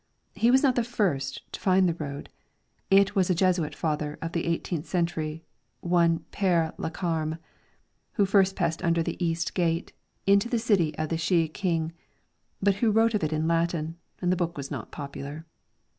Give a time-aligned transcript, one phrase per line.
[0.33, 2.29] He was not the first to find the road
[2.89, 5.43] it was a Jesuit Father of the eighteenth century
[5.81, 7.37] one Pere Lacharme,
[8.13, 9.93] who first passed under the 'East Gate'
[10.25, 11.93] into the city of the Shih King,
[12.63, 15.45] but he wrote of it in Latin, and the book was not popular.